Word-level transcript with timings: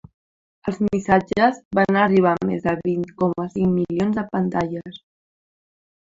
Els 0.69 0.77
missatges 0.85 1.59
van 1.79 1.99
arribar 2.03 2.31
a 2.37 2.47
més 2.51 2.63
de 2.67 2.73
vint 2.87 3.03
coma 3.23 3.45
cinc 3.57 3.71
milions 3.75 4.17
de 4.21 4.23
pantalles. 4.31 4.97